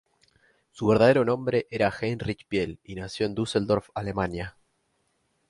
Su 0.71 0.87
verdadero 0.87 1.23
nombre 1.23 1.67
era 1.69 1.91
Heinrich 2.01 2.47
Piel, 2.47 2.79
y 2.83 2.95
nació 2.95 3.27
en 3.27 3.35
Düsseldorf, 3.35 3.91
Alemania. 3.93 4.57